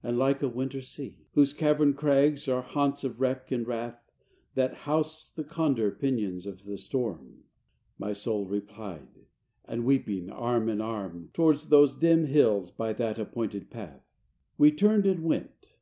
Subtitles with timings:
[0.00, 3.98] And like a winter sea, VIII Whose caverned crags are haunts of wreck and wrath,
[4.54, 7.42] That house the condor pinions of the storm,
[7.98, 9.26] My soul replied;
[9.64, 14.70] and, weeping, arm in arm, To'ards those dim hills, by that appointed path, IX We
[14.70, 15.74] turned and went.